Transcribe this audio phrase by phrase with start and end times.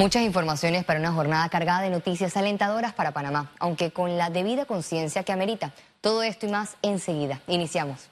[0.00, 4.64] Muchas informaciones para una jornada cargada de noticias alentadoras para Panamá, aunque con la debida
[4.64, 5.74] conciencia que amerita.
[6.00, 7.42] Todo esto y más enseguida.
[7.48, 8.08] Iniciamos.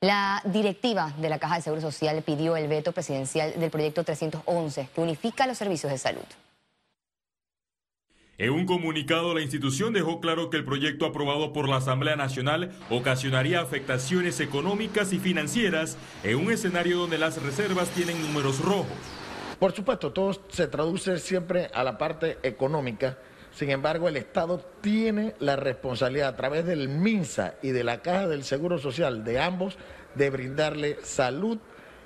[0.00, 4.88] La directiva de la Caja de Seguro Social pidió el veto presidencial del proyecto 311
[4.94, 6.24] que unifica los servicios de salud.
[8.38, 12.72] En un comunicado, la institución dejó claro que el proyecto aprobado por la Asamblea Nacional
[12.88, 19.21] ocasionaría afectaciones económicas y financieras en un escenario donde las reservas tienen números rojos.
[19.62, 23.18] Por supuesto, todo se traduce siempre a la parte económica.
[23.52, 28.26] Sin embargo, el Estado tiene la responsabilidad a través del MINSA y de la Caja
[28.26, 29.78] del Seguro Social de ambos
[30.16, 31.58] de brindarle salud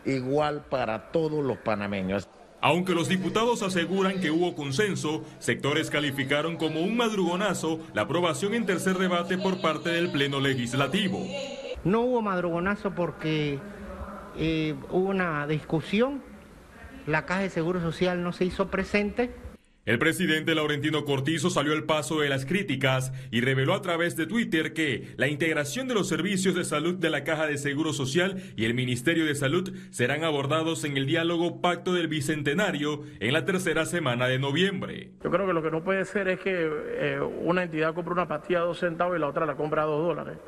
[0.05, 2.29] igual para todos los panameños.
[2.61, 8.67] Aunque los diputados aseguran que hubo consenso, sectores calificaron como un madrugonazo la aprobación en
[8.67, 11.25] tercer debate por parte del Pleno Legislativo.
[11.85, 13.59] No hubo madrugonazo porque
[14.37, 16.36] eh, hubo una discusión
[17.07, 19.31] la Caja de Seguro Social no se hizo presente.
[19.87, 24.27] El presidente Laurentino Cortizo salió al paso de las críticas y reveló a través de
[24.27, 28.43] Twitter que la integración de los servicios de salud de la Caja de Seguro Social
[28.57, 33.45] y el Ministerio de Salud serán abordados en el diálogo Pacto del Bicentenario en la
[33.45, 35.11] tercera semana de noviembre.
[35.23, 38.27] Yo creo que lo que no puede ser es que eh, una entidad compre una
[38.27, 40.39] pastilla a dos centavos y la otra la compra a dos dólares.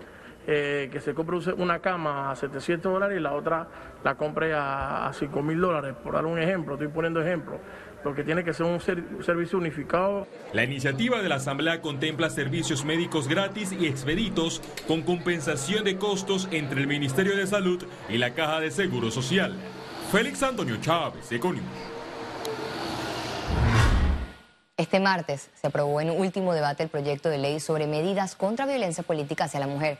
[0.51, 3.69] Eh, que se compre una cama a 700 dólares y la otra
[4.03, 7.61] la compre a, a 5 mil dólares, por dar un ejemplo, estoy poniendo ejemplo
[8.03, 10.27] porque tiene que ser un, servicio unificado.
[10.53, 16.49] La iniciativa de la Asamblea contempla servicios médicos gratis y expeditos con compensación de costos
[16.51, 19.55] entre el Ministerio de Salud y la Caja de Seguro Social.
[20.13, 21.65] Félix Antonio Chávez, Econius.
[24.77, 29.03] Este martes se aprobó en último debate el proyecto de ley sobre medidas contra violencia
[29.03, 29.99] política hacia la mujer.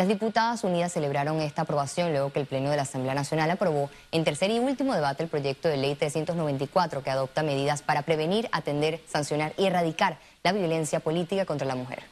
[0.00, 3.90] Las diputadas unidas celebraron esta aprobación luego que el Pleno de la Asamblea Nacional aprobó
[4.12, 8.48] en tercer y último debate el proyecto de ley 394 que adopta medidas para prevenir,
[8.50, 12.02] atender, sancionar y erradicar la violencia política contra la mujer.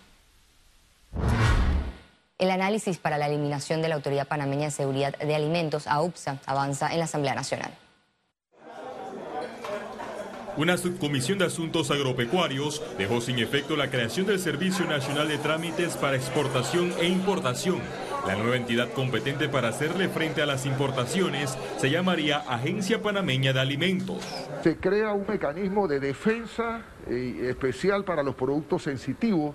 [2.36, 6.92] El análisis para la eliminación de la Autoridad Panameña de Seguridad de Alimentos, AUPSA, avanza
[6.92, 7.70] en la Asamblea Nacional.
[10.58, 15.96] Una subcomisión de asuntos agropecuarios dejó sin efecto la creación del Servicio Nacional de Trámites
[15.96, 17.80] para Exportación e Importación.
[18.26, 23.60] La nueva entidad competente para hacerle frente a las importaciones se llamaría Agencia Panameña de
[23.60, 24.22] Alimentos.
[24.62, 29.54] Se crea un mecanismo de defensa eh, especial para los productos sensitivos,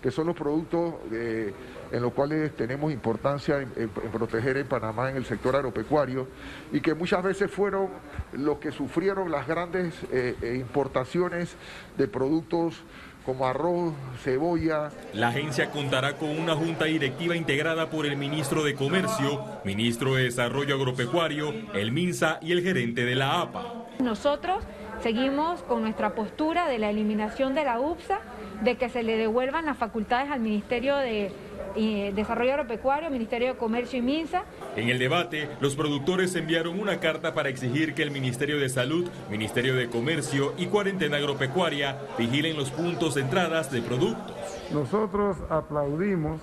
[0.00, 1.52] que son los productos eh,
[1.90, 6.28] en los cuales tenemos importancia en, proteger en Panamá en el sector agropecuario
[6.72, 7.88] y que muchas veces fueron
[8.32, 11.56] los que sufrieron las grandes eh, importaciones
[11.98, 12.82] de productos
[13.24, 14.90] como arroz, cebolla.
[15.12, 20.24] La agencia contará con una junta directiva integrada por el ministro de Comercio, ministro de
[20.24, 23.86] Desarrollo Agropecuario, el MINSA y el gerente de la APA.
[24.00, 24.64] Nosotros
[25.02, 28.20] seguimos con nuestra postura de la eliminación de la UPSA,
[28.62, 31.32] de que se le devuelvan las facultades al Ministerio de
[31.74, 34.44] Desarrollo Agropecuario, Ministerio de Comercio y MINSA.
[34.76, 39.08] En el debate, los productores enviaron una carta para exigir que el Ministerio de Salud,
[39.30, 44.36] Ministerio de Comercio y Cuarentena Agropecuaria vigilen los puntos de entradas de productos.
[44.72, 46.40] Nosotros aplaudimos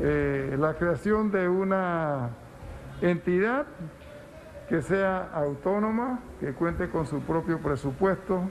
[0.00, 2.30] eh, la creación de una
[3.00, 3.66] entidad
[4.68, 8.50] que sea autónoma, que cuente con su propio presupuesto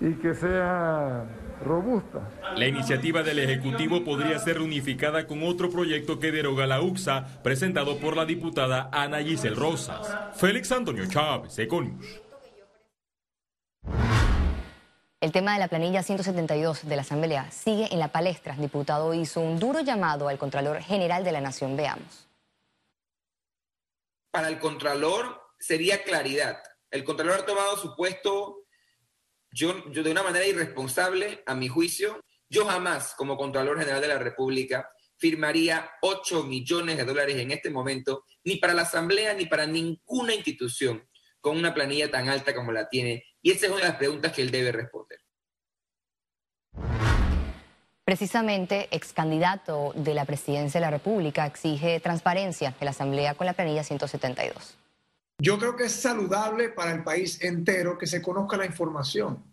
[0.00, 1.24] y que sea
[1.64, 2.30] robusta.
[2.56, 7.98] La iniciativa del Ejecutivo podría ser unificada con otro proyecto que deroga la UXA, presentado
[7.98, 10.06] por la diputada Ana Giselle Rosas.
[10.36, 12.20] Félix Antonio Chávez, Econius.
[15.20, 18.54] El tema de la planilla 172 de la Asamblea sigue en la palestra.
[18.54, 21.76] El diputado hizo un duro llamado al Contralor General de la Nación.
[21.76, 22.28] Veamos.
[24.30, 26.58] Para el Contralor sería claridad.
[26.90, 28.65] El Contralor ha tomado su puesto
[29.50, 34.18] yo, de una manera irresponsable, a mi juicio, yo jamás, como Contralor General de la
[34.18, 39.66] República, firmaría 8 millones de dólares en este momento, ni para la Asamblea ni para
[39.66, 41.08] ninguna institución
[41.40, 43.24] con una planilla tan alta como la tiene.
[43.40, 45.20] Y esa es una de las preguntas que él debe responder.
[48.04, 53.46] Precisamente, ex candidato de la presidencia de la República exige transparencia en la Asamblea con
[53.46, 54.76] la planilla 172.
[55.38, 59.44] Yo creo que es saludable para el país entero que se conozca la información.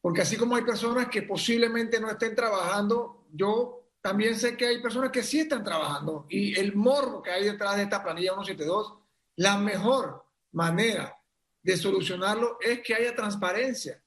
[0.00, 4.82] Porque así como hay personas que posiblemente no estén trabajando, yo también sé que hay
[4.82, 6.26] personas que sí están trabajando.
[6.30, 8.94] Y el morro que hay detrás de esta planilla 172,
[9.36, 11.14] la mejor manera
[11.62, 14.02] de solucionarlo es que haya transparencia.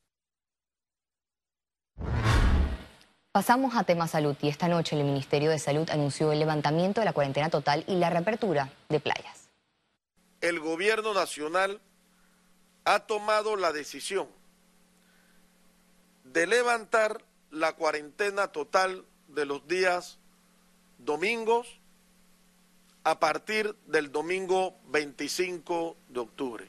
[3.32, 7.06] Pasamos a tema salud y esta noche el Ministerio de Salud anunció el levantamiento de
[7.06, 9.47] la cuarentena total y la reapertura de playas
[10.42, 11.82] el gobierno nacional
[12.86, 14.28] ha tomado la decisión
[16.24, 20.20] de levantar la cuarentena total de los días
[21.00, 21.80] domingos
[23.04, 26.68] a partir del domingo 25 de octubre.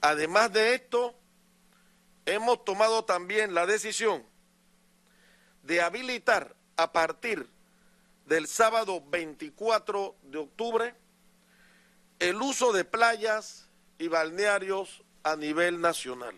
[0.00, 1.14] Además de esto,
[2.26, 4.24] hemos tomado también la decisión
[5.64, 7.48] de habilitar a partir
[8.26, 10.94] del sábado 24 de octubre
[12.18, 13.68] el uso de playas
[13.98, 16.34] y balnearios a nivel nacional.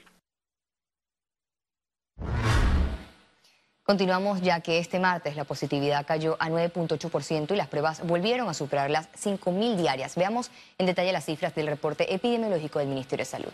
[3.83, 8.55] Continuamos ya que este martes la positividad cayó a 9.8% y las pruebas volvieron a
[8.55, 10.15] superar las 5.000 diarias.
[10.15, 13.53] Veamos en detalle las cifras del reporte epidemiológico del Ministerio de Salud.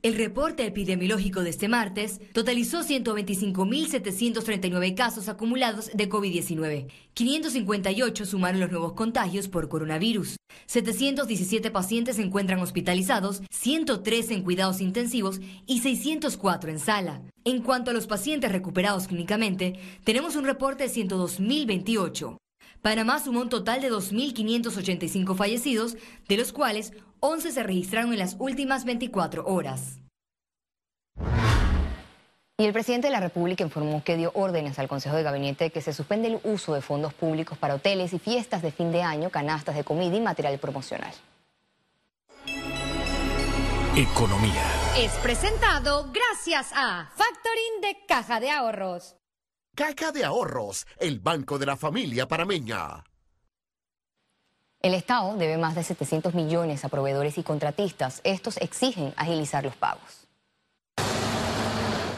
[0.00, 6.86] El reporte epidemiológico de este martes totalizó 125.739 casos acumulados de COVID-19.
[7.14, 10.36] 558 sumaron los nuevos contagios por coronavirus.
[10.66, 17.20] 717 pacientes se encuentran hospitalizados, 103 en cuidados intensivos y 604 en sala.
[17.44, 22.36] En cuanto a los pacientes recuperados clínicamente, tenemos un reporte de 102.028.
[22.82, 25.96] Panamá sumó un total de 2.585 fallecidos,
[26.28, 29.98] de los cuales 11 se registraron en las últimas 24 horas.
[32.60, 35.70] Y el presidente de la República informó que dio órdenes al Consejo de Gabinete de
[35.70, 39.02] que se suspende el uso de fondos públicos para hoteles y fiestas de fin de
[39.02, 41.12] año, canastas de comida y material promocional.
[43.96, 44.64] Economía.
[44.96, 49.14] Es presentado gracias a Factoring de Caja de Ahorros.
[49.78, 53.04] Caja de Ahorros, el banco de la familia parameña.
[54.82, 58.20] El Estado debe más de 700 millones a proveedores y contratistas.
[58.24, 60.26] Estos exigen agilizar los pagos.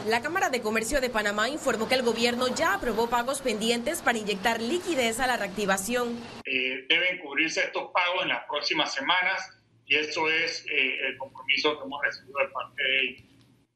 [0.07, 4.17] La Cámara de Comercio de Panamá informó que el gobierno ya aprobó pagos pendientes para
[4.17, 6.17] inyectar liquidez a la reactivación.
[6.43, 9.55] Eh, deben cubrirse estos pagos en las próximas semanas
[9.85, 13.23] y eso es eh, el compromiso que hemos recibido de parte de ellos.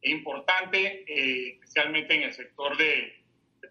[0.01, 3.24] Es importante, eh, especialmente en el sector de, de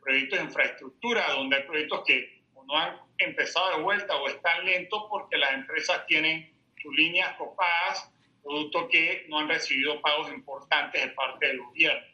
[0.05, 5.05] proyectos de infraestructura, donde hay proyectos que no han empezado de vuelta o están lentos
[5.11, 8.11] porque las empresas tienen sus líneas copadas,
[8.43, 12.07] producto que no han recibido pagos importantes de parte del gobierno.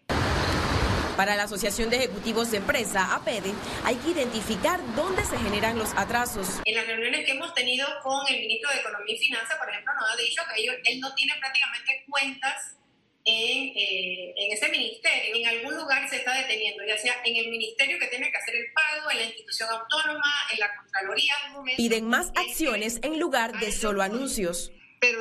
[1.16, 3.52] Para la Asociación de Ejecutivos de Empresa, APEDE,
[3.84, 6.60] hay que identificar dónde se generan los atrasos.
[6.64, 9.92] En las reuniones que hemos tenido con el ministro de Economía y Finanzas, por ejemplo,
[10.00, 12.79] nos ha dicho que él no tiene prácticamente cuentas
[13.24, 17.48] en, eh, en, ese ministerio, en algún lugar se está deteniendo, ya sea en el
[17.48, 21.34] ministerio que tiene que hacer el pago, en la institución autónoma, en la Contraloría.
[21.76, 24.72] Piden más acciones en lugar de solo anuncios.
[25.00, 25.20] Pero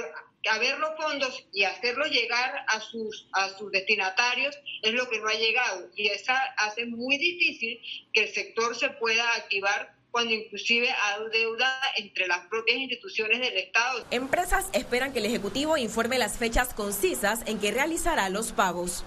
[0.49, 5.19] a ver los fondos y hacerlo llegar a sus, a sus destinatarios es lo que
[5.19, 7.81] no ha llegado y eso hace muy difícil
[8.13, 13.57] que el sector se pueda activar cuando inclusive hay deuda entre las propias instituciones del
[13.57, 14.05] Estado.
[14.11, 19.03] Empresas esperan que el Ejecutivo informe las fechas concisas en que realizará los pagos.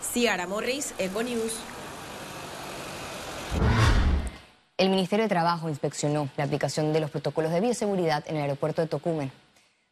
[0.00, 1.54] Ciara Morris, Econews.
[4.78, 8.80] El Ministerio de Trabajo inspeccionó la aplicación de los protocolos de bioseguridad en el aeropuerto
[8.80, 9.32] de Tocumen.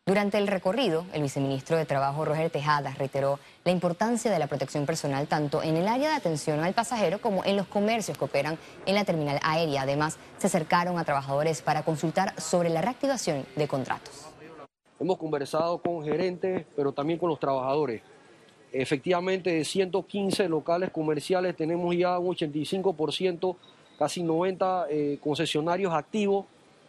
[0.09, 4.87] Durante el recorrido, el viceministro de Trabajo, Roger Tejada, reiteró la importancia de la protección
[4.87, 8.57] personal tanto en el área de atención al pasajero como en los comercios que operan
[8.87, 9.83] en la terminal aérea.
[9.83, 14.29] Además, se acercaron a trabajadores para consultar sobre la reactivación de contratos.
[15.01, 18.01] Hemos conversado con gerentes, pero también con los trabajadores.
[18.71, 23.57] Efectivamente, de 115 locales comerciales tenemos ya un 85%,
[23.99, 26.47] casi 90 eh, concesionarios activos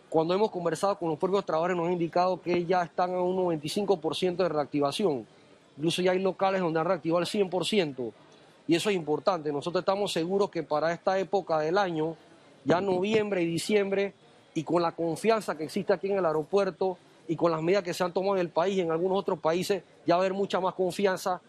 [0.10, 3.36] cuando hemos conversado con los propios trabajadores nos han indicado que ya están a un
[3.38, 5.28] 95% de reactivación.
[5.78, 8.12] Incluso ya hay locales donde han reactivado el 100%.
[8.68, 9.52] Y eso es importante.
[9.52, 12.16] Nosotros estamos seguros que para esta época del año,
[12.64, 14.14] ya noviembre y diciembre,
[14.54, 16.98] y con la confianza que existe aquí en el aeropuerto
[17.28, 19.40] y con las medidas que se han tomado en el país y en algunos otros
[19.40, 21.42] países, ya va a haber mucha más confianza.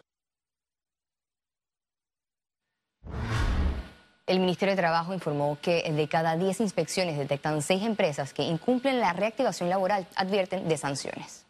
[4.28, 9.00] El Ministerio de Trabajo informó que de cada 10 inspecciones detectan 6 empresas que incumplen
[9.00, 11.46] la reactivación laboral, advierten de sanciones.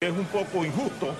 [0.00, 1.14] Es un poco injusto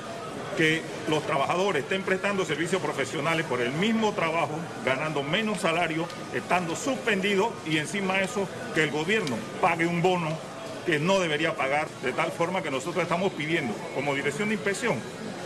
[0.57, 6.75] que los trabajadores estén prestando servicios profesionales por el mismo trabajo, ganando menos salario, estando
[6.75, 10.31] suspendidos y encima eso que el gobierno pague un bono
[10.87, 14.99] que no debería pagar, de tal forma que nosotros estamos pidiendo como dirección de inspección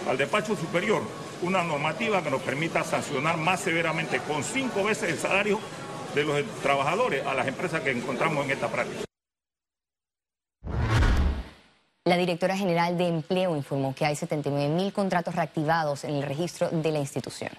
[0.09, 1.03] al despacho superior
[1.43, 5.61] una normativa que nos permita sancionar más severamente con cinco veces el salario
[6.15, 9.05] de los trabajadores a las empresas que encontramos en esta práctica.
[12.05, 16.71] La directora general de Empleo informó que hay 79 mil contratos reactivados en el registro
[16.71, 17.51] de la institución.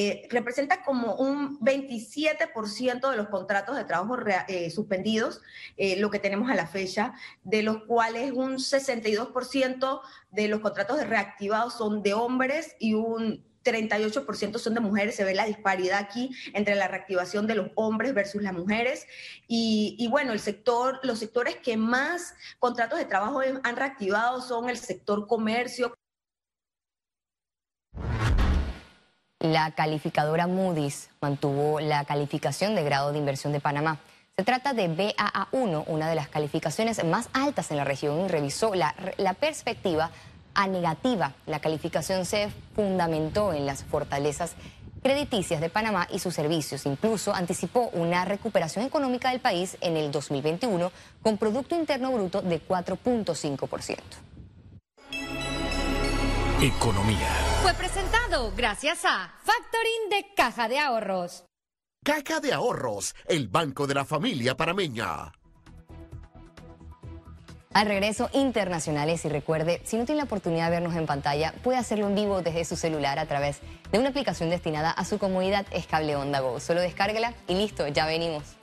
[0.00, 5.40] Eh, representa como un 27% de los contratos de trabajo eh, suspendidos,
[5.76, 10.00] eh, lo que tenemos a la fecha, de los cuales un 62%
[10.30, 15.34] de los contratos reactivados son de hombres y un 38% son de mujeres, se ve
[15.34, 19.04] la disparidad aquí entre la reactivación de los hombres versus las mujeres.
[19.48, 24.70] Y, y, bueno, el sector, los sectores que más contratos de trabajo han reactivado son
[24.70, 25.97] el sector comercio.
[29.40, 33.98] La calificadora Moody's mantuvo la calificación de grado de inversión de Panamá.
[34.36, 38.74] Se trata de BAA1, una de las calificaciones más altas en la región, y revisó
[38.74, 40.10] la, la perspectiva
[40.54, 41.34] a negativa.
[41.46, 44.54] La calificación se fundamentó en las fortalezas
[45.04, 46.84] crediticias de Panamá y sus servicios.
[46.86, 50.90] Incluso anticipó una recuperación económica del país en el 2021
[51.22, 53.98] con Producto Interno Bruto de 4.5%.
[56.60, 57.47] Economía.
[57.62, 61.44] Fue presentado gracias a Factoring de Caja de Ahorros.
[62.04, 65.32] Caja de Ahorros, el banco de la familia parameña.
[67.74, 71.78] Al regreso, internacionales y recuerde, si no tiene la oportunidad de vernos en pantalla, puede
[71.78, 73.58] hacerlo en vivo desde su celular a través
[73.92, 76.60] de una aplicación destinada a su comunidad es Cable Onda Go.
[76.60, 78.57] Solo descárguela y listo, ya venimos.